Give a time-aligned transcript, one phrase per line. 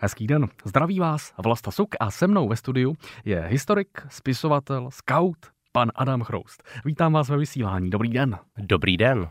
[0.00, 5.36] Hezký den, zdraví vás Vlasta Suk a se mnou ve studiu je historik, spisovatel, scout,
[5.72, 6.62] pan Adam Chroust.
[6.84, 8.38] Vítám vás ve vysílání, dobrý den.
[8.58, 9.28] Dobrý den.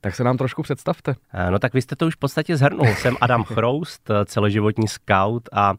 [0.00, 1.14] Tak se nám trošku představte.
[1.32, 2.86] Eh, no tak vy jste to už v podstatě zhrnul.
[2.86, 5.74] Jsem Adam Chroust, eh, celoživotní scout a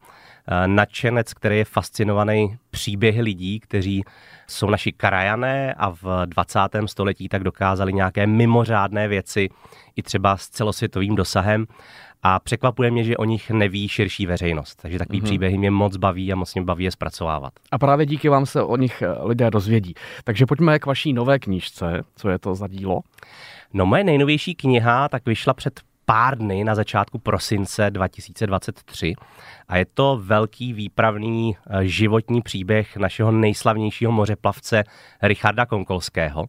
[0.48, 4.04] eh, nadšenec, který je fascinovaný příběhy lidí, kteří
[4.48, 6.60] jsou naši krajané a v 20.
[6.86, 9.50] století tak dokázali nějaké mimořádné věci
[9.96, 11.66] i třeba s celosvětovým dosahem
[12.28, 14.76] a překvapuje mě, že o nich neví širší veřejnost.
[14.82, 15.26] Takže takový mm-hmm.
[15.26, 17.54] příběhy mě moc baví a moc mě baví je zpracovávat.
[17.72, 19.94] A právě díky vám se o nich lidé dozvědí.
[20.24, 22.02] Takže pojďme k vaší nové knížce.
[22.16, 23.02] Co je to za dílo?
[23.74, 29.14] No moje nejnovější kniha tak vyšla před pár dny na začátku prosince 2023
[29.68, 34.84] a je to velký výpravný eh, životní příběh našeho nejslavnějšího mořeplavce
[35.22, 36.46] Richarda Konkolského.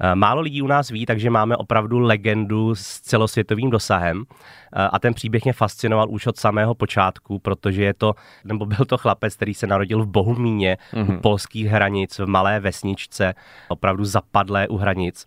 [0.00, 4.98] Eh, málo lidí u nás ví, takže máme opravdu legendu s celosvětovým dosahem eh, a
[4.98, 8.14] ten příběh mě fascinoval už od samého počátku, protože je to,
[8.44, 11.02] nebo byl to chlapec, který se narodil v Bohumíně, mm-hmm.
[11.02, 11.20] u mhm.
[11.20, 13.34] polských hranic, v malé vesničce,
[13.68, 15.26] opravdu zapadlé u hranic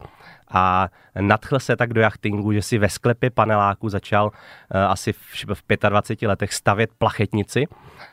[0.51, 4.31] a nadchl se tak do jachtingu, že si ve sklepě paneláku začal uh,
[4.81, 7.67] asi v, v 25 letech stavět plachetnici,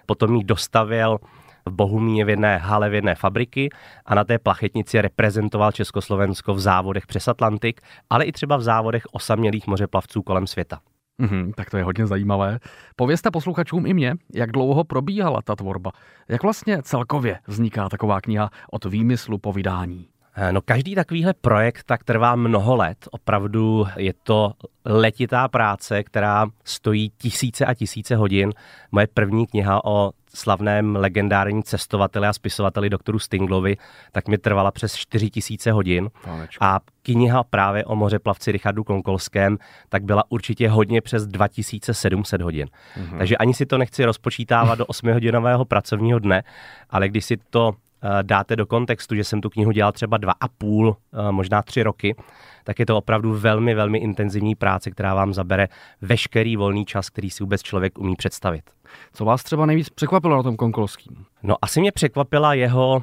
[0.06, 1.18] potom ji dostavěl
[1.66, 3.68] v Bohumíně v jedné hale v jedné fabriky
[4.06, 9.02] a na té plachetnici reprezentoval Československo v závodech přes Atlantik, ale i třeba v závodech
[9.12, 10.80] osamělých mořeplavců kolem světa.
[11.22, 12.58] Mm-hmm, tak to je hodně zajímavé.
[12.96, 15.90] Povězte posluchačům i mě, jak dlouho probíhala ta tvorba.
[16.28, 20.08] Jak vlastně celkově vzniká taková kniha od výmyslu po vydání?
[20.36, 23.08] Eh, no každý takovýhle projekt tak trvá mnoho let.
[23.10, 24.52] Opravdu je to
[24.84, 28.52] letitá práce, která stojí tisíce a tisíce hodin.
[28.92, 33.76] Moje první kniha o slavném legendárním cestovateli a spisovateli doktoru Stinglovi,
[34.12, 36.10] tak mi trvala přes 4 tisíce hodin.
[36.24, 36.64] Tanečku.
[36.64, 42.68] A kniha právě o mořeplavci Richardu Konkolském, tak byla určitě hodně přes 2700 hodin.
[42.68, 43.18] Mm-hmm.
[43.18, 46.42] Takže ani si to nechci rozpočítávat do 8-hodinového pracovního dne,
[46.90, 47.74] ale když si to
[48.22, 51.82] dáte do kontextu, že jsem tu knihu dělal třeba dva a půl, eh, možná tři
[51.82, 52.16] roky,
[52.64, 55.68] tak je to opravdu velmi, velmi intenzivní práce, která vám zabere
[56.00, 58.70] veškerý volný čas, který si vůbec člověk umí představit.
[59.12, 61.24] Co vás třeba nejvíc překvapilo na tom Konkolským?
[61.42, 63.02] No asi mě překvapila jeho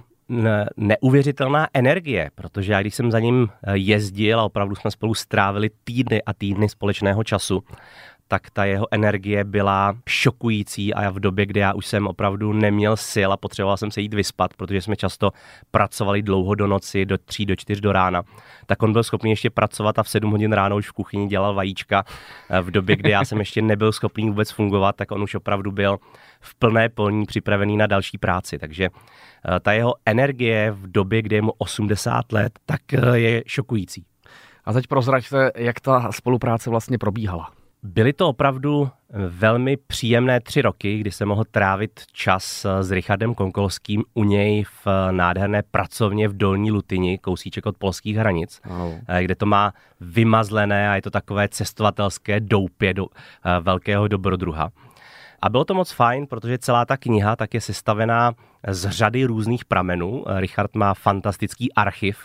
[0.78, 5.70] neuvěřitelná energie, protože já když jsem za ním eh, jezdil a opravdu jsme spolu strávili
[5.84, 7.64] týdny a týdny společného času,
[8.34, 12.54] tak ta jeho energie byla šokující a já v době, kdy já už jsem opravdu
[12.54, 15.32] neměl sil a potřeboval jsem se jít vyspat, protože jsme často
[15.72, 18.24] pracovali dlouho do noci, do tří, do čtyř do rána,
[18.66, 21.54] tak on byl schopný ještě pracovat a v sedm hodin ráno už v kuchyni dělal
[21.54, 22.04] vajíčka.
[22.62, 25.98] V době, kdy já jsem ještě nebyl schopný vůbec fungovat, tak on už opravdu byl
[26.40, 28.60] v plné polní připravený na další práci.
[28.60, 33.44] Takže eh, ta jeho energie v době, kdy je mu 80 let, tak eh, je
[33.48, 34.06] šokující.
[34.66, 37.63] A teď prozraďte, jak ta spolupráce vlastně probíhala.
[37.84, 38.90] Byly to opravdu
[39.30, 44.88] velmi příjemné tři roky, kdy se mohl trávit čas s Richardem Konkolským u něj v
[45.12, 48.94] nádherné pracovně v Dolní Lutyni, kousíček od polských hranic, oh.
[49.22, 54.72] kde to má vymazlené a je to takové cestovatelské doupě do eh, velkého dobrodruha.
[55.44, 58.34] A bylo to moc fajn, protože celá ta kniha tak je sestavená
[58.68, 60.24] z řady různých pramenů.
[60.36, 62.18] Richard má fantastický archiv,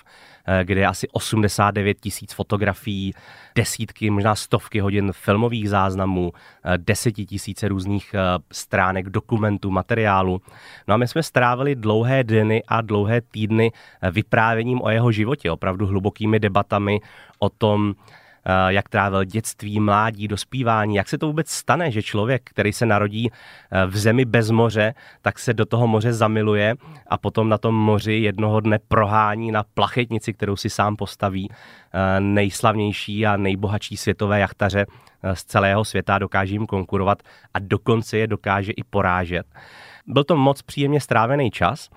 [0.47, 3.15] eh, kde je asi 89 tisíc fotografií,
[3.55, 6.33] desítky, možná stovky hodin filmových záznamů,
[6.65, 8.21] eh, deseti tisíce různých eh,
[8.53, 10.41] stránek dokumentů, materiálu.
[10.89, 13.73] No a my jsme strávili dlouhé dny a dlouhé týdny
[14.11, 17.01] vyprávěním o jeho životě, opravdu hlubokými debatami
[17.39, 17.95] o tom,
[18.69, 23.31] jak trávil dětství, mládí, dospívání, jak se to vůbec stane, že člověk, který se narodí
[23.31, 26.75] eh, v zemi bez moře, tak se do toho moře zamiluje
[27.07, 32.21] a potom na tom moři jednoho dne prohání na plachetnici, kterou si sám postaví, eh,
[32.21, 34.87] nejslavnější a nejbohatší světové jachtaře
[35.35, 37.23] z celého světa, dokáže jim konkurovat
[37.55, 39.47] a dokonce je dokáže i porážet.
[40.07, 41.89] Byl to moc příjemně strávený čas,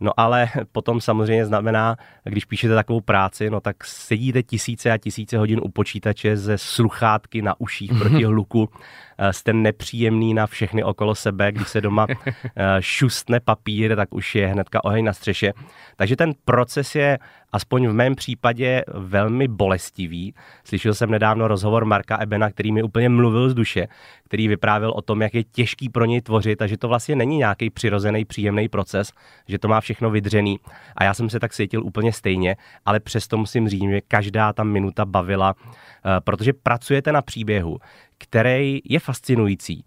[0.00, 5.38] No ale potom samozřejmě znamená, když píšete takovou práci, no tak sedíte tisíce a tisíce
[5.38, 11.14] hodin u počítače ze sluchátky na uších proti hluku, eh, jste nepříjemný na všechny okolo
[11.14, 12.06] sebe, když se doma
[12.56, 15.52] eh, šustne papír, tak už je hnedka oheň na střeše.
[15.96, 17.18] Takže ten proces je
[17.52, 20.34] aspoň v mém případě velmi bolestivý.
[20.64, 23.88] Slyšel jsem nedávno rozhovor Marka Ebena, který mi úplně mluvil z duše,
[24.24, 27.36] který vyprávěl o tom, jak je těžký pro něj tvořit a že to vlastně není
[27.36, 29.12] nějaký přirozený, příjemný proces,
[29.48, 30.58] že to má všechno vydřený.
[30.96, 32.56] A já jsem se tak cítil úplně stejně,
[32.86, 37.78] ale přesto musím říct, že každá ta minuta bavila, eh, protože pracujete na příběhu,
[38.20, 39.84] který je fascinující,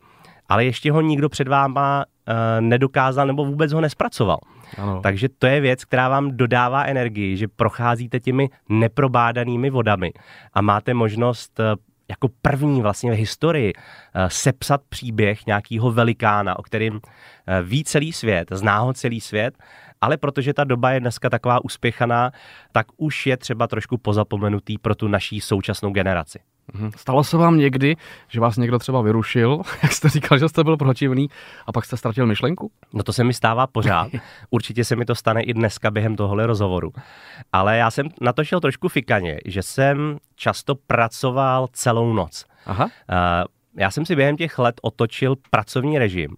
[0.50, 4.39] ale ještě ho nikdo před váma eh, nedokázal nebo vůbec ho nespracoval.
[4.77, 5.00] Ano.
[5.03, 10.12] Takže to je věc, která vám dodává energii, že procházíte těmi neprobádanými vodami
[10.53, 11.63] a máte možnost eh,
[12.09, 17.00] jako první vlastně v historii eh, sepsat příběh nějakého velikána, o kterým
[17.47, 19.57] eh, ví celý svět, zná ho celý svět,
[20.01, 22.31] ale protože ta doba je dneska taková uspěchaná,
[22.71, 26.39] tak už je třeba trošku pozapomenutý pro tu naší současnou generaci.
[26.74, 26.92] Mhm.
[26.95, 27.95] Stalo se vám někdy,
[28.27, 31.30] že vás někdo třeba vyrušil, jak jste říkal, že jste byl protivný
[31.68, 32.71] a pak jste ztratil myšlenku?
[32.94, 34.07] No to se mi stává pořád.
[34.50, 36.92] Určitě se mi to stane i dneska během tohohle rozhovoru.
[37.54, 42.45] Ale já jsem na to šel trošku fikaně, že jsem často pracoval celou noc.
[42.65, 42.89] Aha.
[43.77, 46.36] Já jsem si během těch let otočil pracovní režim.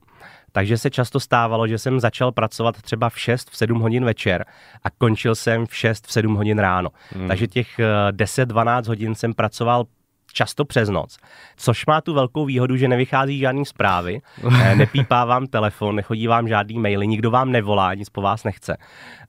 [0.56, 4.46] Takže se často stávalo, že jsem začal pracovat třeba v 6, v 7 hodin večer
[4.84, 6.90] a končil jsem v 6, v 7 hodin ráno.
[7.16, 7.28] Hmm.
[7.28, 7.80] Takže těch
[8.12, 9.86] 10-12 eh, hodin jsem pracoval
[10.36, 11.18] často přes noc,
[11.58, 14.22] což má tu velkou výhodu, že nevychází žádný zprávy,
[14.62, 18.78] eh, nepípá vám telefon, nechodí vám žádný maily, nikdo vám nevolá, nic po vás nechce.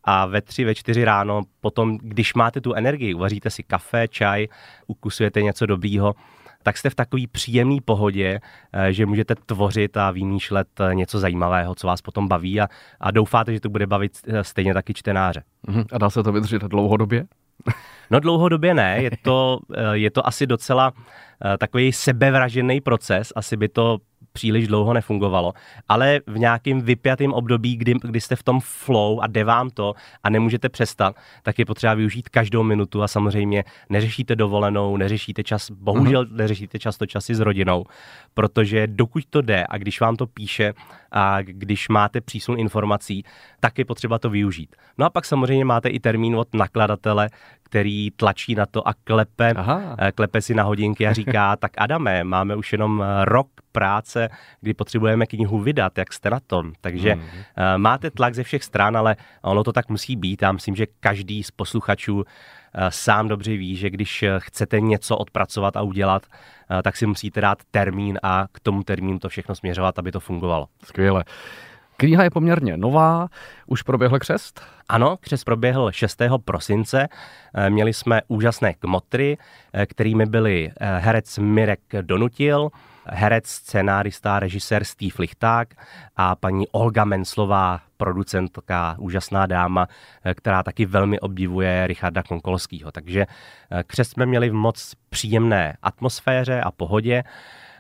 [0.04, 4.46] A ve tři, ve čtyři ráno, potom, když máte tu energii, uvaříte si kafe, čaj,
[4.86, 6.14] ukusujete něco dobrýho,
[6.62, 8.40] tak jste v takové příjemné pohodě,
[8.72, 12.68] eh, že můžete tvořit a vymýšlet eh, něco zajímavého, co vás potom baví a,
[13.00, 14.12] a doufáte, že to bude bavit
[14.42, 15.42] stejně taky čtenáře.
[15.66, 15.84] Mhm.
[15.92, 17.24] A dá se to vydržet dlouhodobě?
[18.10, 20.92] No dlouhodobě ne, je to, eh, je to asi docela
[21.44, 23.98] eh, takový sebevražený proces, asi by to
[24.36, 25.52] příliš dlouho nefungovalo,
[25.88, 29.94] ale v nějakým vypjatým období, kdy, kdy jste v tom flow a jde vám to
[30.22, 35.70] a nemůžete přestat, tak je potřeba využít každou minutu a samozřejmě neřešíte dovolenou, neřešíte čas,
[35.70, 36.36] bohužel uh-huh.
[36.36, 37.84] neřešíte často časy s rodinou,
[38.34, 40.74] protože dokud to jde a když vám to píše
[41.16, 43.24] a když máte přísun informací,
[43.60, 44.76] tak je potřeba to využít.
[44.98, 47.30] No a pak samozřejmě máte i termín od nakladatele,
[47.62, 49.96] který tlačí na to a klepe, Aha.
[49.98, 54.28] Eh, klepe si na hodinky a říká, tak Adame, máme už jenom eh, rok práce,
[54.60, 56.72] kdy potřebujeme knihu vydat, jak jste na tom.
[56.80, 57.22] Takže hmm.
[57.76, 60.42] máte tlak ze všech stran, ale ono to tak musí být.
[60.42, 62.24] Já myslím, že každý z posluchačů
[62.88, 66.26] sám dobře ví, že když chcete něco odpracovat a udělat,
[66.82, 70.68] tak si musíte dát termín a k tomu termínu to všechno směřovat, aby to fungovalo.
[70.84, 71.24] Skvěle.
[71.96, 73.28] Kniha je poměrně nová,
[73.66, 74.60] už proběhl křest?
[74.88, 76.22] Ano, křest proběhl 6.
[76.44, 77.08] prosince.
[77.54, 79.38] Eh, měli jsme úžasné kmotry,
[79.72, 82.68] eh, kterými byli eh, herec Mirek Donutil,
[83.08, 85.74] herec, scenárista, režisér Steve Lichták
[86.16, 89.88] a paní Olga Menslová, producentka, úžasná dáma,
[90.34, 92.92] která taky velmi obdivuje Richarda Konkolského.
[92.92, 93.26] Takže
[93.86, 97.24] křest jsme měli v moc příjemné atmosféře a pohodě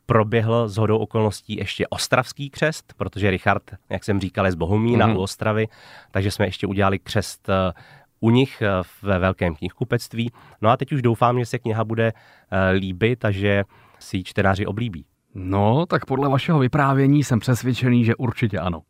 [0.06, 5.08] proběhl z hodou okolností ještě ostravský křest, protože Richard, jak jsem říkal, je z Bohumína
[5.08, 5.16] mm-hmm.
[5.16, 5.68] u Ostravy,
[6.10, 7.72] takže jsme ještě udělali křest eh,
[8.20, 8.68] u nich eh,
[9.02, 10.32] ve velkém knihkupectví.
[10.62, 13.64] No a teď už doufám, že se kniha bude eh, líbit a že
[13.98, 15.04] si ji čtenáři oblíbí.
[15.38, 18.82] No, tak podle vašeho vyprávění jsem přesvědčený, že určitě ano.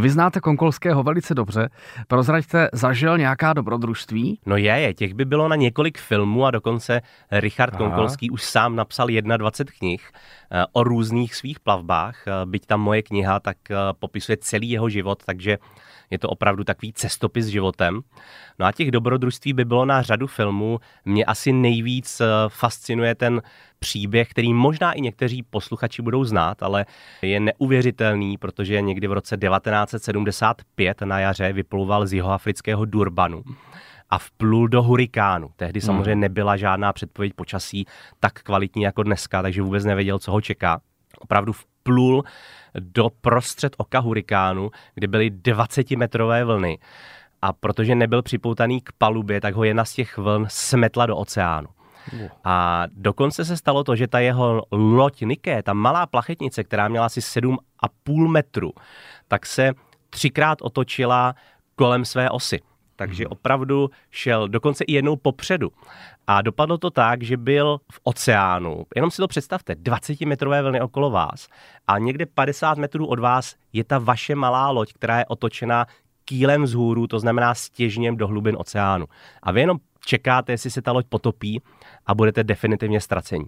[0.00, 1.68] Vy znáte Konkolského velice dobře.
[2.08, 4.40] Prozraďte, zažil nějaká dobrodružství?
[4.46, 7.78] No je, je, těch by bylo na několik filmů a dokonce Richard Aha.
[7.78, 10.10] Konkolský už sám napsal 21 knih
[10.52, 12.24] eh, o různých svých plavbách.
[12.26, 15.58] Eh, byť tam moje kniha, tak eh, popisuje celý jeho život, takže
[16.10, 18.00] je to opravdu takový cestopis životem.
[18.58, 20.78] No a těch dobrodružství by bylo na řadu filmů.
[21.04, 23.42] Mě asi nejvíc fascinuje ten
[23.84, 26.86] příběh, který možná i někteří posluchači budou znát, ale
[27.22, 33.42] je neuvěřitelný, protože někdy v roce 1975 na jaře vyplouval z jihoafrického Durbanu
[34.10, 35.50] a vplul do hurikánu.
[35.56, 35.86] Tehdy hmm.
[35.86, 37.86] samozřejmě nebyla žádná předpověď počasí
[38.20, 40.80] tak kvalitní jako dneska, takže vůbec nevěděl, co ho čeká.
[41.18, 42.24] Opravdu vplul
[42.78, 46.78] do prostřed oka hurikánu, kde byly 20-metrové vlny.
[47.42, 51.68] A protože nebyl připoutaný k palubě, tak ho jedna z těch vln smetla do oceánu.
[52.44, 57.06] A dokonce se stalo to, že ta jeho loď Niké, ta malá plachetnice, která měla
[57.06, 58.72] asi 7,5 metru,
[59.28, 59.72] tak se
[60.10, 61.34] třikrát otočila
[61.76, 62.60] kolem své osy.
[62.96, 63.32] Takže hmm.
[63.32, 65.72] opravdu šel dokonce i jednou popředu.
[66.26, 68.86] A dopadlo to tak, že byl v oceánu.
[68.96, 71.48] Jenom si to představte, 20-metrové vlny okolo vás
[71.86, 75.86] a někde 50 metrů od vás je ta vaše malá loď, která je otočena
[76.24, 79.06] kýlem vzhůru, to znamená stěžněm do hlubin oceánu.
[79.42, 81.62] A vy jenom čekáte, jestli se ta loď potopí
[82.06, 83.44] a budete definitivně ztracení.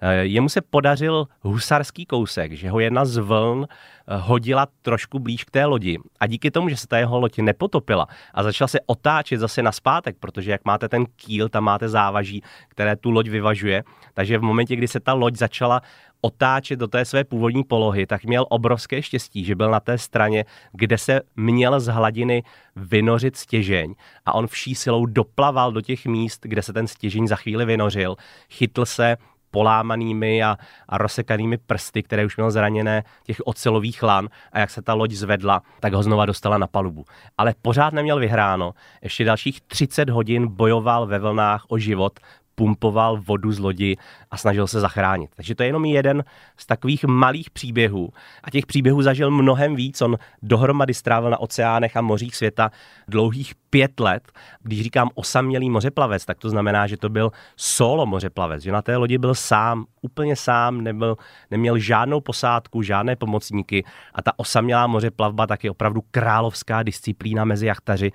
[0.00, 5.44] Eh, jemu se podařil husarský kousek, že ho jedna z vln eh, hodila trošku blíž
[5.44, 5.98] k té lodi.
[6.20, 9.72] A díky tomu, že se ta jeho loď nepotopila a začala se otáčet zase na
[9.72, 14.42] zpátek, protože jak máte ten kýl, tam máte závaží, které tu loď vyvažuje, takže v
[14.42, 15.82] momentě, kdy se ta loď začala
[16.20, 20.44] otáčet do té své původní polohy, tak měl obrovské štěstí, že byl na té straně,
[20.72, 22.42] kde se měl z hladiny
[22.76, 23.94] vynořit stěžeň.
[24.26, 28.16] A on vší silou doplaval do těch míst, kde se ten stěžeň za chvíli vynořil,
[28.50, 29.16] chytl se
[29.58, 30.56] polámanými a,
[30.88, 35.12] a rozsekanými prsty, které už měl zraněné těch ocelových lan a jak se ta loď
[35.12, 37.04] zvedla, tak ho znova dostala na palubu.
[37.38, 38.74] Ale pořád neměl vyhráno.
[39.02, 42.20] Ještě dalších 30 hodin bojoval ve vlnách o život,
[42.58, 43.96] pumpoval vodu z lodi
[44.30, 45.30] a snažil se zachránit.
[45.36, 46.24] Takže to je jenom jeden
[46.56, 48.10] z takových malých příběhů.
[48.44, 50.02] A těch příběhů zažil mnohem víc.
[50.02, 52.70] On dohromady strávil na oceánech a mořích světa
[53.08, 54.32] dlouhých pět let.
[54.62, 58.96] Když říkám osamělý mořeplavec, tak to znamená, že to byl solo mořeplavec, že na té
[58.96, 61.16] lodi byl sám, úplně sám, nebyl,
[61.50, 63.84] neměl žádnou posádku, žádné pomocníky
[64.14, 68.12] a ta osamělá mořeplavba tak je opravdu královská disciplína mezi jachtaři,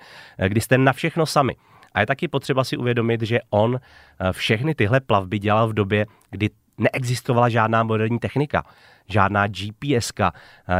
[0.48, 1.56] kdy jste na všechno sami.
[1.94, 6.06] A je taky potřeba si uvědomit, že on eh, všechny tyhle plavby dělal v době,
[6.30, 8.64] kdy neexistovala žádná moderní technika,
[9.08, 10.32] žádná GPS, eh,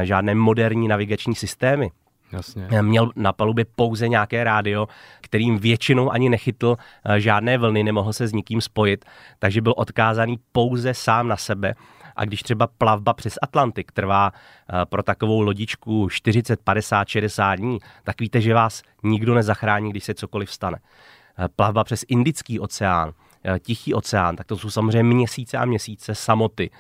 [0.07, 1.91] žádné moderní navigační systémy.
[2.33, 2.67] Jasně.
[2.71, 4.89] Eh, měl na palubě pouze nějaké rádio,
[5.21, 6.77] kterým většinou ani nechytl
[7.17, 9.05] žádné vlny, nemohl se s nikým spojit,
[9.39, 11.75] takže byl odkázaný pouze sám na sebe
[12.17, 17.79] a když třeba plavba přes Atlantik trvá eh, pro takovou lodičku 40, 50, 60 dní,
[18.05, 20.79] tak víte, že vás nikdo nezachrání, když se cokoliv stane.
[21.39, 23.13] Eh, plavba přes Indický oceán,
[23.45, 26.71] eh, Tichý oceán, tak to jsou samozřejmě měsíce a měsíce samoty,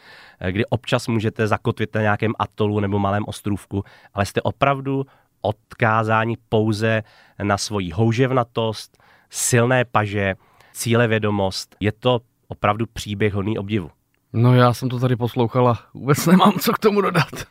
[0.50, 5.06] kdy občas můžete zakotvit na nějakém atolu nebo malém ostrůvku, ale jste opravdu
[5.40, 7.02] odkázáni pouze
[7.42, 8.98] na svoji houževnatost,
[9.30, 10.34] silné paže,
[10.72, 11.76] cílevědomost.
[11.80, 13.90] Je to opravdu příběh hodný obdivu.
[14.36, 17.46] No já jsem to tady poslouchal a vůbec nemám co k tomu dodat.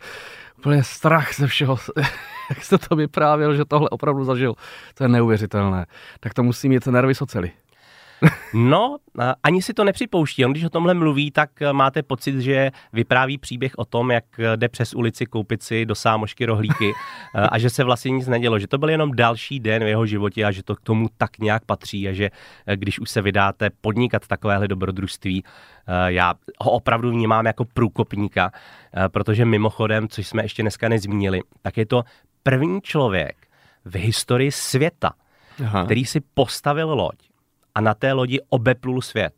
[0.57, 1.77] Úplně strach ze všeho,
[2.49, 4.53] jak jste to vyprávěl, že tohle opravdu zažil.
[4.93, 5.85] To je neuvěřitelné.
[6.19, 7.51] Tak to musí mít nervy socely.
[8.53, 8.97] No,
[9.43, 10.45] ani si to nepřipouští.
[10.45, 14.23] On když o tomhle mluví, tak e, máte pocit, že vypráví příběh o tom, jak
[14.55, 16.91] jde přes ulici koupit si do sámošky rohlíky
[17.35, 18.59] e, a že se vlastně nic nedělo.
[18.59, 21.39] Že to byl jenom další den v jeho životě a že to k tomu tak
[21.39, 22.29] nějak patří a že
[22.75, 25.43] když už se vydáte podnikat takovéhle dobrodružství,
[26.07, 28.51] já ho opravdu vnímám jako průkopníka,
[29.07, 32.03] protože mimochodem, což jsme ještě dneska nezmínili, tak je to
[32.43, 33.35] první člověk
[33.85, 35.11] v historii světa,
[35.65, 35.85] Aha.
[35.85, 37.32] který si postavil loď
[37.75, 39.33] a na té lodi obeplul svět.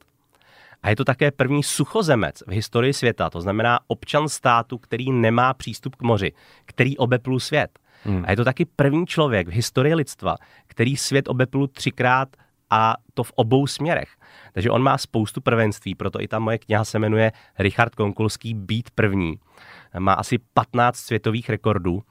[0.84, 5.54] A je to také první suchozemec v historii světa, to znamená občan státu, který nemá
[5.54, 6.32] přístup k moři,
[6.66, 7.80] který obeplul svět.
[8.04, 8.24] Hmm.
[8.28, 10.36] A je to taky první člověk v historii lidstva,
[10.68, 12.30] který svět obeplul třikrát
[12.70, 14.10] a to v obou směrech.
[14.54, 18.90] Takže on má spoustu prvenství, proto i ta moje kniha se jmenuje Richard Konkulský Být
[18.96, 19.40] první.
[20.00, 22.04] Má asi 15 světových rekordů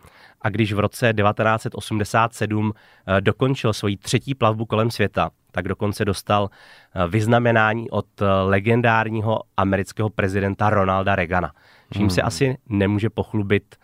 [0.45, 2.73] a když v roce 1987
[3.07, 9.41] eh, dokončil svoji třetí plavbu kolem světa, tak dokonce dostal eh, vyznamenání od eh, legendárního
[9.57, 11.53] amerického prezidenta Ronalda Reagana.
[11.93, 12.11] Čím hmm.
[12.11, 13.77] se asi nemůže pochlubit,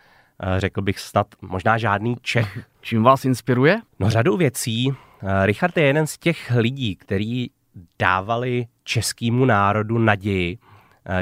[0.59, 2.59] řekl bych snad možná žádný Čech.
[2.81, 3.81] Čím vás inspiruje?
[3.99, 4.95] No řadou věcí.
[5.45, 7.47] Richard je jeden z těch lidí, který
[7.99, 10.59] dávali českému národu naději,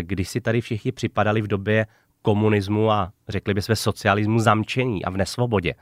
[0.02, 1.86] když si tady všichni připadali v době
[2.22, 5.74] komunismu a řekli bychom socialismu zamčení a v nesvobodě.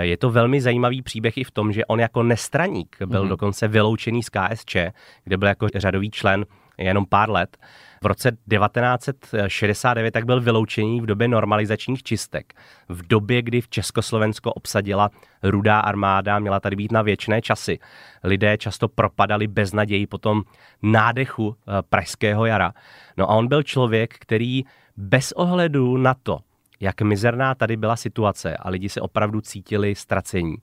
[0.00, 3.28] Je to velmi zajímavý příběh i v tom, že on jako nestraník byl mm-hmm.
[3.28, 4.76] dokonce vyloučený z KSČ,
[5.24, 6.46] kde byl jako řadový člen
[6.78, 7.56] jenom pár let.
[8.02, 12.54] V roce 1969 tak byl vyloučený v době normalizačních čistek.
[12.88, 15.10] V době, kdy v Československo obsadila
[15.42, 17.78] rudá armáda, měla tady být na věčné časy.
[18.24, 20.42] Lidé často propadali bez naději po tom
[20.82, 22.72] nádechu eh, pražského jara.
[23.16, 24.64] No a on byl člověk, který
[24.96, 26.38] bez ohledu na to,
[26.80, 30.56] jak mizerná tady byla situace a lidi se opravdu cítili ztracení,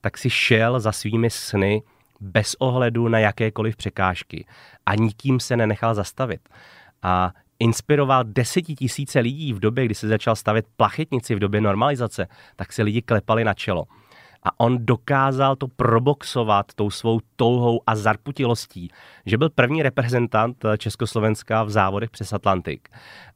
[0.00, 1.82] tak si šel za svými sny
[2.20, 4.46] bez ohledu na jakékoliv překážky
[4.86, 6.48] a nikým se nenechal zastavit.
[7.02, 12.26] A inspiroval desetitisíce lidí v době, kdy se začal stavět plachetnici v době normalizace,
[12.56, 13.84] tak se lidi klepali na čelo
[14.46, 18.90] a on dokázal to proboxovat tou svou touhou a zarputilostí,
[19.26, 22.88] že byl první reprezentant Československa v závodech přes Atlantik.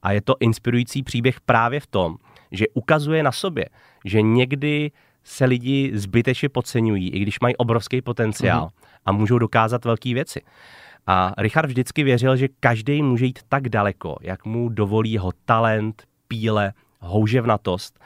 [0.03, 2.17] A je to inspirující příběh právě v tom,
[2.53, 3.67] že ukazuje na sobě,
[4.05, 4.91] že někdy
[5.25, 9.01] se lidi zbytečně podceňují, i když mají obrovský potenciál mm-hmm.
[9.07, 10.41] a můžou dokázat velké věci.
[11.07, 16.03] A Richard vždycky věřil, že každý může jít tak daleko, jak mu dovolí jeho talent,
[16.29, 18.01] píle, houževnatost.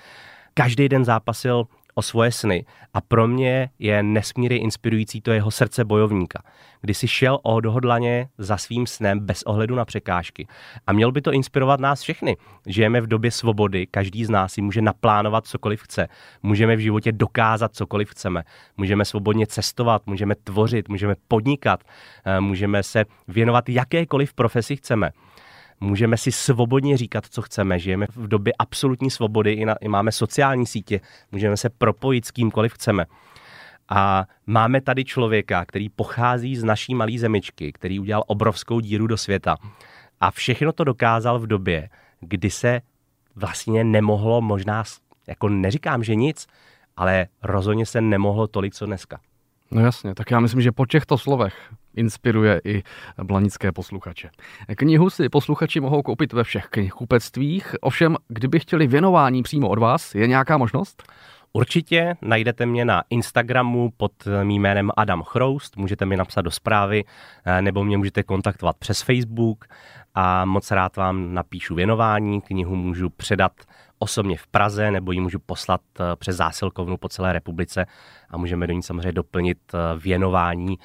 [0.54, 2.64] Každý den zápasil o svoje sny.
[2.94, 6.42] A pro mě je nesmírně inspirující to jeho srdce bojovníka,
[6.80, 10.46] kdy si šel odhodlaně za svým snem bez ohledu na překážky.
[10.86, 12.36] A měl by to inspirovat nás všechny.
[12.66, 16.08] Žijeme v době svobody, každý z nás si může naplánovat cokoliv chce.
[16.42, 18.42] Můžeme v životě dokázat cokoliv chceme.
[18.76, 21.84] Můžeme svobodně cestovat, můžeme tvořit, můžeme podnikat,
[22.24, 25.10] eh, můžeme se věnovat jakékoliv profesi chceme
[25.80, 27.78] můžeme si svobodně říkat, co chceme.
[27.78, 31.00] Žijeme v době absolutní svobody, i, na, i máme sociální sítě,
[31.32, 33.06] můžeme se propojit s kýmkoliv chceme.
[33.88, 39.16] A máme tady člověka, který pochází z naší malé zemičky, který udělal obrovskou díru do
[39.16, 39.56] světa.
[40.20, 41.88] A všechno to dokázal v době,
[42.20, 42.80] kdy se
[43.36, 44.84] vlastně nemohlo možná,
[45.26, 46.46] jako neříkám, že nic,
[46.96, 49.20] ale rozhodně se nemohlo tolik, co dneska.
[49.70, 51.54] No jasně, tak já myslím, že po těchto slovech
[51.96, 52.82] inspiruje i
[53.22, 54.30] blanické posluchače.
[54.76, 60.14] Knihu si posluchači mohou koupit ve všech knihkupectvích, ovšem, kdyby chtěli věnování přímo od vás,
[60.14, 61.02] je nějaká možnost?
[61.52, 67.04] Určitě najdete mě na Instagramu pod mým jménem Adam Chroust, můžete mi napsat do zprávy,
[67.44, 69.64] eh, nebo mě můžete kontaktovat přes Facebook
[70.14, 72.40] a moc rád vám napíšu věnování.
[72.40, 73.52] Knihu můžu předat
[73.98, 77.86] osobně v Praze, nebo ji můžu poslat eh, přes zásilkovnu po celé republice
[78.30, 80.78] a můžeme do ní samozřejmě doplnit eh, věnování.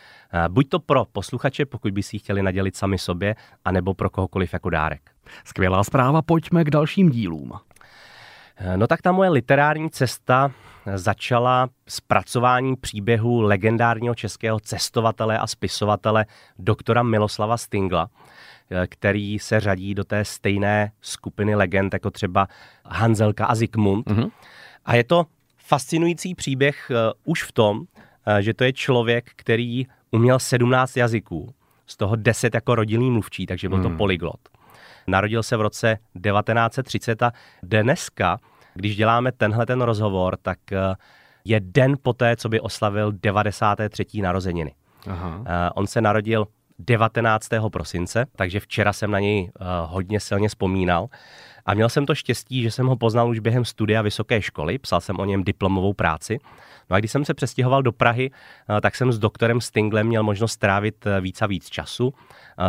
[0.47, 4.53] Buď to pro posluchače, pokud by si ji chtěli nadělit sami sobě, anebo pro kohokoliv
[4.53, 5.11] jako dárek.
[5.45, 7.53] Skvělá zpráva, pojďme k dalším dílům.
[8.75, 10.51] No tak ta moje literární cesta
[10.95, 16.25] začala s pracováním příběhu legendárního českého cestovatele a spisovatele
[16.59, 18.09] doktora Miloslava Stingla,
[18.87, 22.47] který se řadí do té stejné skupiny legend jako třeba
[22.85, 24.07] Hanzelka a Zikmund.
[24.07, 24.31] Mm-hmm.
[24.85, 25.25] A je to
[25.57, 27.85] fascinující příběh uh, už v tom, uh,
[28.39, 31.53] že to je člověk, který uměl 17 jazyků,
[31.87, 33.83] z toho 10 jako rodilý mluvčí, takže byl mm.
[33.83, 34.39] to polyglot.
[35.07, 37.31] Narodil se v roce 1930 a
[37.63, 38.39] dneska,
[38.73, 40.95] když děláme tenhle ten rozhovor, tak eh,
[41.45, 44.05] je den poté, co by oslavil 93.
[44.21, 44.73] narozeniny.
[45.07, 45.43] Aha.
[45.75, 46.47] On se narodil
[46.79, 47.49] 19.
[47.71, 51.07] prosince, takže včera jsem na něj uh, hodně silně vzpomínal.
[51.65, 55.01] A měl jsem to štěstí, že jsem ho poznal už během studia vysoké školy, psal
[55.01, 56.39] jsem o něm diplomovou práci.
[56.89, 60.23] No a když jsem se přestěhoval do Prahy, uh, tak jsem s doktorem Stinglem měl
[60.23, 62.13] možnost strávit víc a víc času.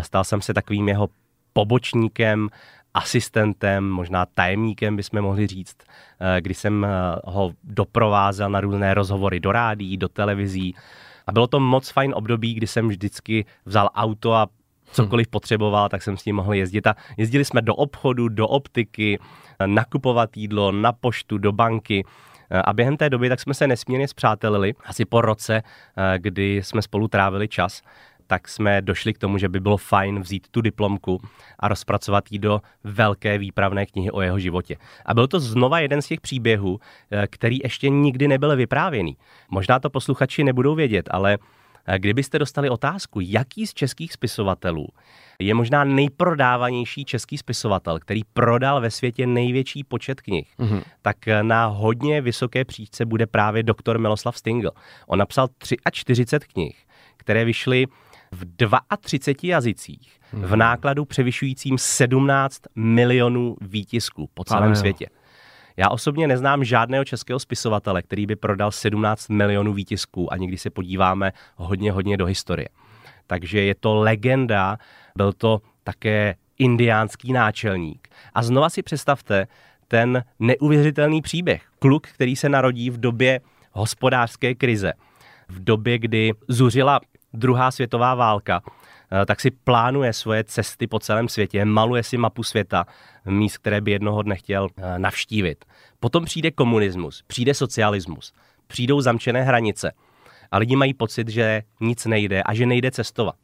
[0.00, 1.08] Stal jsem se takovým jeho
[1.52, 2.48] pobočníkem,
[2.94, 5.76] asistentem, možná tajemníkem, bychom mohli říct,
[6.20, 6.88] eh, kdy jsem eh,
[7.24, 10.74] ho doprovázel na různé rozhovory do rádií, do televizí.
[11.30, 14.46] A bylo to moc fajn období, kdy jsem vždycky vzal auto a
[14.92, 15.30] cokoliv hmm.
[15.30, 16.86] potřeboval, tak jsem s ním mohl jezdit.
[16.86, 19.18] A jezdili jsme do obchodu, do optiky,
[19.58, 22.04] eh, nakupovat jídlo, na poštu, do banky.
[22.64, 24.74] A během té doby tak jsme se nesmírně zpřátelili.
[24.84, 25.62] Asi po roce,
[26.18, 27.82] kdy jsme spolu trávili čas,
[28.30, 31.18] tak jsme došli k tomu, že by bylo fajn vzít tu diplomku
[31.58, 34.76] a rozpracovat ji do velké výpravné knihy o jeho životě.
[35.06, 39.16] A byl to znova jeden z těch příběhů, eh, který ještě nikdy nebyl vyprávěný.
[39.50, 41.38] Možná to posluchači nebudou vědět, ale
[41.86, 44.86] eh, kdybyste dostali otázku, jaký z českých spisovatelů
[45.38, 50.82] je možná nejprodávanější český spisovatel, který prodal ve světě největší počet knih, mm-hmm.
[51.02, 54.70] tak eh, na hodně vysoké příčce bude právě doktor Miloslav Stingl.
[55.06, 55.48] On napsal
[55.92, 56.76] 43 knih,
[57.16, 57.86] které vyšly
[58.32, 58.44] v
[59.00, 60.58] 32 jazycích v hmm.
[60.58, 65.06] nákladu převyšujícím 17 milionů výtisků po celém světě.
[65.76, 70.70] Já osobně neznám žádného českého spisovatele, který by prodal 17 milionů výtisků a někdy se
[70.70, 72.68] podíváme hodně, hodně do historie.
[73.26, 74.78] Takže je to legenda,
[75.16, 78.08] byl to také indiánský náčelník.
[78.34, 79.46] A znova si představte
[79.88, 81.62] ten neuvěřitelný příběh.
[81.78, 83.40] Kluk, který se narodí v době
[83.72, 84.92] hospodářské krize,
[85.48, 87.00] v době, kdy zuřila
[87.32, 88.62] druhá světová válka,
[89.12, 92.86] eh, tak si plánuje svoje cesty po celém světě, maluje si mapu světa,
[93.24, 95.64] míst, které by jednoho dne chtěl eh, navštívit.
[96.00, 98.32] Potom přijde komunismus, přijde socialismus,
[98.66, 99.92] přijdou zamčené hranice
[100.50, 103.34] a lidi mají pocit, že nic nejde a že nejde cestovat.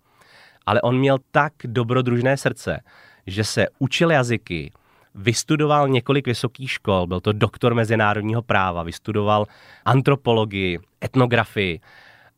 [0.67, 2.81] Ale on měl tak dobrodružné srdce,
[3.27, 4.73] že se učil jazyky,
[5.15, 9.47] vystudoval několik vysokých škol, byl to doktor mezinárodního práva, vystudoval
[9.85, 11.81] antropologii, etnografii,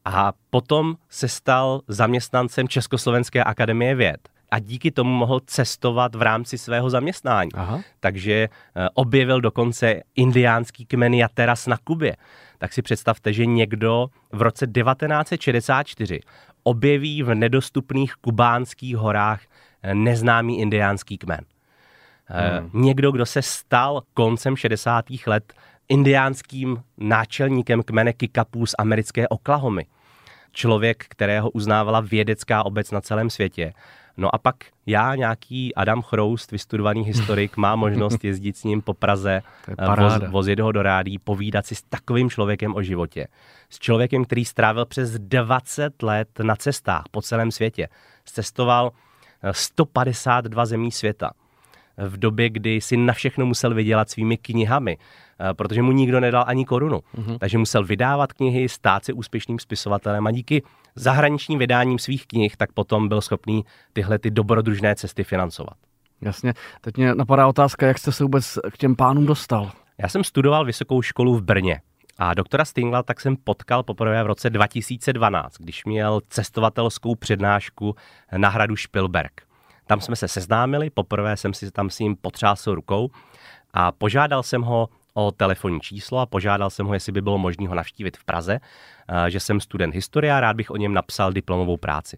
[0.08, 6.58] a potom se stal zaměstnancem Československé akademie věd a díky tomu mohl cestovat v rámci
[6.58, 7.50] svého zaměstnání.
[7.54, 7.80] Aha.
[8.00, 12.16] Takže eh, objevil dokonce indiánský kmen Jateras na Kubě.
[12.58, 16.20] Tak si představte, že někdo v roce 1964
[16.62, 19.40] objeví v nedostupných kubánských horách
[19.82, 21.44] eh, neznámý indiánský kmen.
[22.30, 22.70] Eh, hmm.
[22.84, 25.04] Někdo, kdo se stal koncem 60.
[25.26, 25.52] let
[25.88, 29.86] indiánským náčelníkem kmene Kikapů z americké Oklahomy
[30.58, 33.72] člověk, kterého uznávala vědecká obec na celém světě.
[34.16, 38.94] No a pak já, nějaký Adam Chroust, vystudovaný historik, má možnost jezdit s ním po
[38.94, 39.42] Praze,
[39.96, 43.26] voz, vozit ho do rádí, povídat si s takovým člověkem o životě.
[43.70, 47.88] S člověkem, který strávil přes 20 let na cestách po celém světě.
[48.24, 48.92] Cestoval
[49.52, 51.30] 152 zemí světa
[51.98, 56.44] v době, kdy si na všechno musel vydělat svými knihami, eh, protože mu nikdo nedal
[56.46, 56.98] ani korunu.
[56.98, 57.38] Mm-hmm.
[57.38, 60.62] Takže musel vydávat knihy, stát se úspěšným spisovatelem a díky
[60.94, 65.74] zahraničním vydáním svých knih tak potom byl schopný tyhle ty dobrodružné cesty financovat.
[66.20, 66.54] Jasně.
[66.80, 69.70] Teď mě napadá otázka, jak jste se vůbec k těm pánům dostal?
[69.98, 71.80] Já jsem studoval vysokou školu v Brně.
[72.18, 77.94] A doktora Stingla tak jsem potkal poprvé v roce 2012, když měl cestovatelskou přednášku
[78.36, 79.42] na hradu Špilberg.
[79.86, 83.10] Tam jsme se seznámili, poprvé jsem si tam s ním potřásl rukou
[83.74, 84.88] a požádal jsem ho
[85.18, 88.58] o telefonní číslo a požádal jsem ho, jestli by bylo možné ho navštívit v Praze,
[89.28, 92.16] že jsem student historie a rád bych o něm napsal diplomovou práci.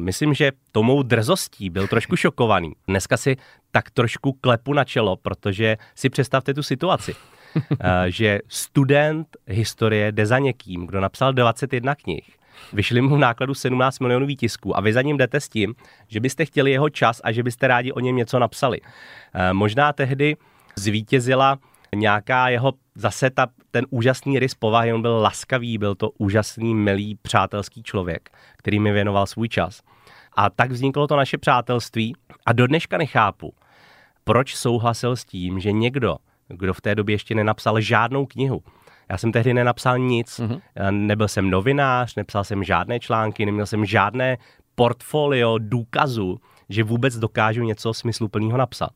[0.00, 2.72] Myslím, že tomou drzostí byl trošku šokovaný.
[2.88, 3.36] Dneska si
[3.70, 7.14] tak trošku klepu na čelo, protože si představte tu situaci.
[8.08, 12.24] že student historie jde za někým, kdo napsal 21 knih,
[12.72, 15.74] vyšli mu v nákladu 17 milionů výtisků a vy za ním jdete s tím,
[16.08, 18.80] že byste chtěli jeho čas a že byste rádi o něm něco napsali.
[19.52, 20.36] Možná tehdy
[20.76, 21.58] zvítězila
[21.94, 27.14] nějaká jeho zase ta, ten úžasný rys povahy, on byl laskavý, byl to úžasný, milý,
[27.22, 29.80] přátelský člověk, který mi věnoval svůj čas.
[30.36, 32.14] A tak vzniklo to naše přátelství
[32.46, 33.54] a do dneška nechápu,
[34.24, 36.16] proč souhlasil s tím, že někdo,
[36.48, 38.62] kdo v té době ještě nenapsal žádnou knihu,
[39.10, 40.60] já jsem tehdy nenapsal nic, mm-hmm.
[40.90, 44.38] nebyl jsem novinář, nepsal jsem žádné články, neměl jsem žádné
[44.74, 48.90] portfolio důkazu, že vůbec dokážu něco smysluplného napsat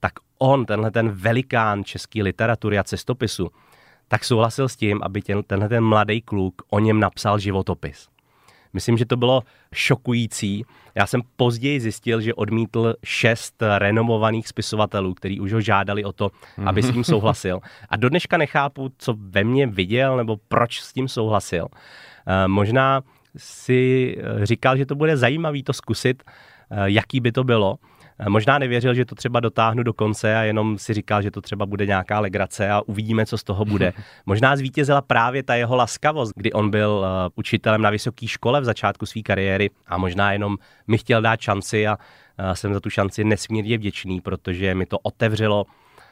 [0.00, 3.50] tak on, tenhle ten velikán české literatury a cestopisu,
[4.08, 8.08] tak souhlasil s tím, aby ten, tenhle ten mladý kluk o něm napsal životopis.
[8.72, 9.42] Myslím, že to bylo
[9.74, 10.64] šokující.
[10.94, 16.30] Já jsem později zjistil, že odmítl šest renomovaných spisovatelů, kteří už ho žádali o to,
[16.64, 17.60] aby s tím souhlasil.
[17.88, 21.68] A do dneška nechápu, co ve mně viděl nebo proč s tím souhlasil.
[22.26, 23.02] Eh, možná
[23.36, 26.22] si eh, říkal, že to bude zajímavý to zkusit,
[26.70, 27.78] eh, jaký by to bylo.
[28.28, 31.66] Možná nevěřil, že to třeba dotáhnu do konce a jenom si říkal, že to třeba
[31.66, 33.92] bude nějaká legrace a uvidíme, co z toho bude.
[34.26, 38.64] Možná zvítězila právě ta jeho laskavost, kdy on byl uh, učitelem na vysoké škole v
[38.64, 42.90] začátku své kariéry a možná jenom mi chtěl dát šanci a uh, jsem za tu
[42.90, 45.66] šanci nesmírně vděčný, protože mi to otevřelo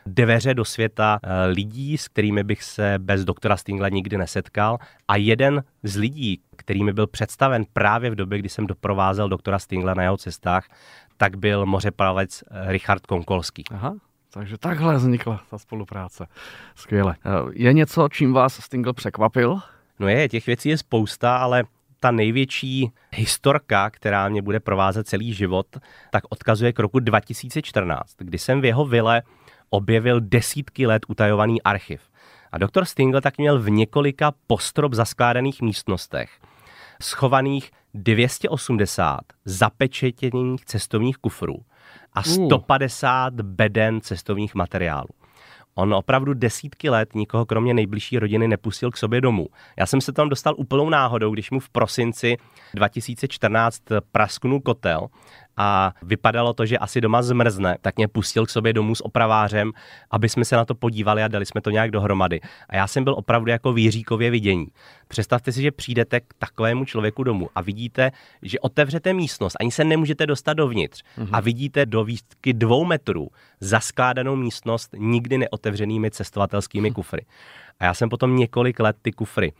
[0.07, 4.79] dveře do světa lidí, s kterými bych se bez doktora Stingla nikdy nesetkal.
[5.09, 9.59] A jeden z lidí, který mi byl představen právě v době, kdy jsem doprovázel doktora
[9.59, 10.67] Stingla na jeho cestách,
[11.17, 13.65] tak byl mořeplavec eh, Richard Konkolský.
[13.71, 13.95] Aha.
[14.31, 16.27] Takže takhle vznikla ta spolupráce.
[16.75, 17.17] Skvěle.
[17.25, 19.61] Eh, je něco, čím vás Stingl překvapil?
[19.99, 21.65] No je, těch věcí je spousta, ale
[22.01, 25.67] ta největší historka, která mě bude provázet celý život,
[26.11, 29.23] tak odkazuje k roku 2014, kdy jsem v jeho vile
[29.71, 32.03] objevil desítky let utajovaný archiv.
[32.53, 36.31] A doktor Stingl tak měl v několika postrop zaskládaných místnostech
[37.03, 41.57] schovaných 280 zapečetěných cestovních kufrů
[42.13, 45.09] a 150 beden cestovních materiálů.
[45.75, 49.47] On opravdu desítky let nikoho kromě nejbližší rodiny nepustil k sobě domů.
[49.79, 52.37] Já jsem se tam dostal úplnou náhodou, když mu v prosinci
[52.75, 55.09] 2014 prasknul kotel
[55.57, 59.73] a vypadalo to, že asi doma zmrzne, tak mě pustil k sobě domů s opravářem,
[60.11, 62.41] aby jsme se na to podívali a dali jsme to nějak dohromady.
[62.69, 64.67] A já jsem byl opravdu jako výříkově vidění.
[65.09, 68.11] Představte si, že přijdete k takovému člověku domů a vidíte,
[68.43, 71.29] že otevřete místnost, ani se nemůžete dostat dovnitř mm-hmm.
[71.33, 73.29] a vidíte do výšky dvou metrů
[73.61, 77.27] zaskládanou místnost nikdy neotevřenými cestovatelskými kufry.
[77.81, 79.53] A já jsem potom několik let ty kufry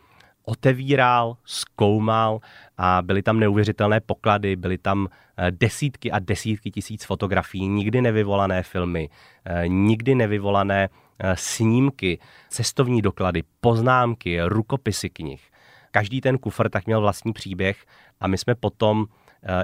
[0.45, 2.39] otevíral, zkoumal
[2.77, 8.63] a byly tam neuvěřitelné poklady, byly tam eh, desítky a desítky tisíc fotografií, nikdy nevyvolané
[8.63, 9.09] filmy,
[9.45, 15.41] eh, nikdy nevyvolané eh, snímky, cestovní doklady, poznámky, rukopisy knih.
[15.91, 17.85] Každý ten kufr tak měl vlastní příběh
[18.19, 19.05] a my jsme potom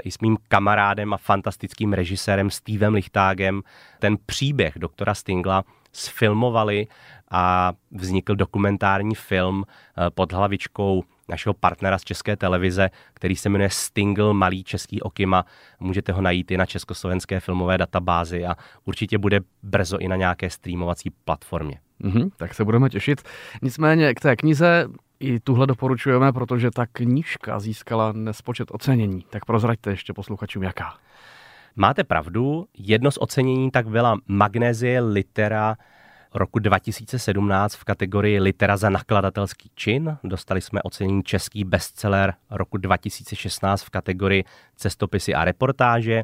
[0.04, 3.62] i s mým kamarádem a fantastickým režisérem Stevem Lichtágem
[4.00, 6.88] ten příběh doktora Stingla sfilmovali
[7.32, 13.70] a vznikl dokumentární film eh, pod hlavičkou našeho partnera z České televize, který se jmenuje
[13.70, 15.46] Stingle Malý český okima.
[15.80, 20.50] Můžete ho najít i na československé filmové databázi a určitě bude brzo i na nějaké
[20.50, 21.80] streamovací platformě.
[22.04, 23.22] Mm-hmm, tak se budeme těšit.
[23.62, 24.88] Nicméně k té knize
[25.20, 29.26] i tuhle doporučujeme, protože ta knížka získala nespočet ocenění.
[29.30, 30.94] Tak prozraďte ještě posluchačům, jaká.
[31.76, 35.76] Máte pravdu, jedno z ocenění tak byla Magnézie litera
[36.34, 40.18] roku 2017 v kategorii Litera za nakladatelský čin.
[40.24, 44.44] Dostali jsme ocenění Český bestseller roku 2016 v kategorii
[44.76, 46.24] Cestopisy a reportáže.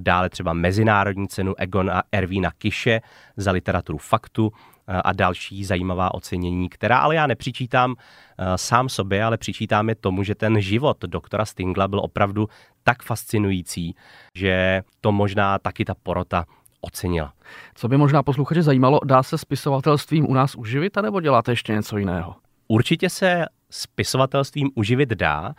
[0.00, 3.00] Dále třeba mezinárodní cenu Egona Ervína Kiše
[3.36, 4.52] za literaturu faktu
[4.86, 7.94] a další zajímavá ocenění, která ale já nepřičítám
[8.38, 12.48] eh, sám sobě, ale přičítám je tomu, že ten život doktora Stingla byl opravdu
[12.82, 13.96] tak fascinující,
[14.34, 16.44] že to možná taky ta porota
[16.84, 17.32] ocenila.
[17.74, 21.98] Co by možná posluchače zajímalo, dá se spisovatelstvím u nás uživit, anebo děláte ještě něco
[21.98, 22.34] jiného?
[22.68, 25.54] Určitě se spisovatelstvím uživit dá.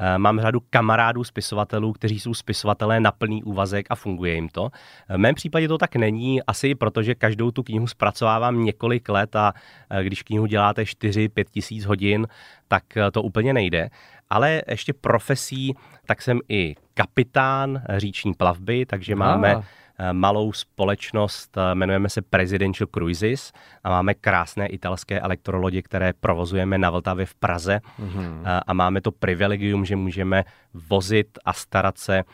[0.00, 4.70] Eh, mám řadu kamarádů spisovatelů, kteří jsou spisovatelé na plný úvazek a funguje jim to.
[5.08, 9.36] Eh, v mém případě to tak není, asi protože každou tu knihu zpracovávám několik let
[9.36, 9.52] a
[9.90, 12.26] eh, když knihu děláte 4-5 tisíc hodin,
[12.68, 13.90] tak to úplně nejde.
[14.30, 15.74] Ale ještě profesí,
[16.06, 19.62] tak jsem i kapitán říční plavby, takže máme
[20.12, 23.52] malou společnost, jmenujeme se Presidential Cruises
[23.84, 28.62] a máme krásné italské elektrolodě, které provozujeme na Vltavě v Praze mm-hmm.
[28.66, 32.24] a máme to privilegium, že můžeme vozit a starat se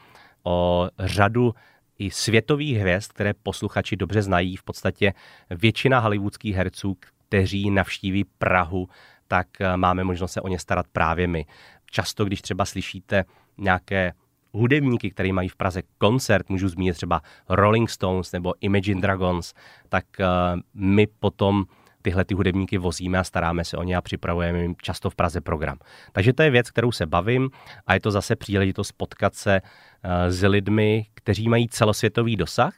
[0.44, 1.54] o řadu
[1.98, 4.56] i světových hvězd, které posluchači dobře znají.
[4.56, 5.12] V podstatě
[5.50, 6.96] většina hollywoodských herců,
[7.28, 8.88] kteří navštíví Prahu,
[9.28, 9.46] tak
[9.76, 11.46] máme možnost se o ně starat právě my.
[11.90, 13.24] Často, když třeba slyšíte
[13.58, 14.12] nějaké
[14.54, 19.54] hudebníky, který mají v Praze koncert, můžu zmínit třeba Rolling Stones nebo Imagine Dragons,
[19.88, 21.64] tak uh, my potom
[22.02, 25.40] tyhle ty hudebníky vozíme a staráme se o ně a připravujeme jim často v Praze
[25.40, 25.78] program.
[26.12, 27.50] Takže to je věc, kterou se bavím
[27.86, 32.74] a je to zase příležitost potkat se uh, s lidmi, kteří mají celosvětový dosah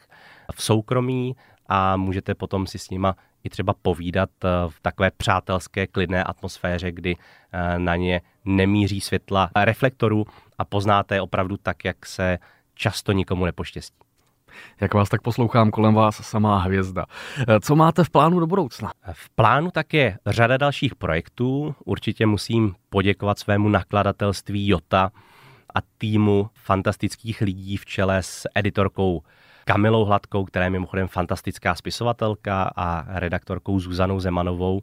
[0.55, 1.37] v soukromí
[1.69, 6.93] a můžete potom si s nima i třeba povídat eh, v takové přátelské, klidné atmosféře,
[6.93, 10.25] kdy eh, na ně nemíří světla reflektorů
[10.59, 12.39] a poznáte je opravdu tak, jak se
[12.75, 13.97] často nikomu nepoštěstí.
[14.81, 17.07] Jak vás tak poslouchám, kolem vás samá hvězda.
[17.49, 18.93] Eh, co máte v plánu do budoucna?
[19.13, 21.75] V plánu tak je řada dalších projektů.
[21.85, 25.11] Určitě musím poděkovat svému nakladatelství Jota
[25.75, 29.23] a týmu fantastických lidí v čele s editorkou
[29.69, 34.83] Kamilou Hladkou, která je mimochodem fantastická spisovatelka a redaktorkou Zuzanou Zemanovou,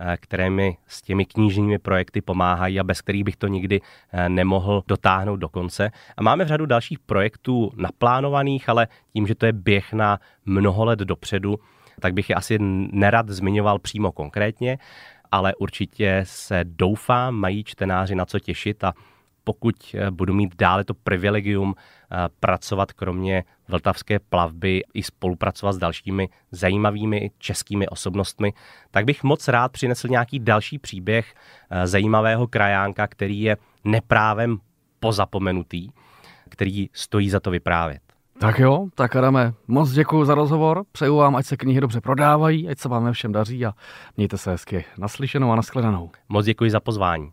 [0.00, 3.80] eh, které mi s těmi knižními projekty pomáhají a bez kterých bych to nikdy
[4.12, 5.90] eh, nemohl dotáhnout do konce.
[6.16, 10.84] A máme v řadu dalších projektů naplánovaných, ale tím, že to je běh na mnoho
[10.84, 11.58] let dopředu,
[12.00, 12.58] tak bych je asi
[12.92, 14.78] nerad zmiňoval přímo konkrétně,
[15.32, 18.92] ale určitě se doufám, mají čtenáři na co těšit a
[19.44, 21.74] pokud eh, budu mít dále to privilegium
[22.40, 28.52] pracovat kromě vltavské plavby i spolupracovat s dalšími zajímavými českými osobnostmi,
[28.90, 31.34] tak bych moc rád přinesl nějaký další příběh
[31.70, 34.58] eh, zajímavého krajánka, který je neprávem
[35.00, 35.88] pozapomenutý,
[36.48, 38.02] který stojí za to vyprávět.
[38.38, 42.68] Tak jo, tak Adame, moc děkuji za rozhovor, přeju vám, ať se knihy dobře prodávají,
[42.68, 43.72] ať se vám všem daří a
[44.16, 46.10] mějte se hezky naslyšenou a nashledanou.
[46.28, 47.32] Moc děkuji za pozvání.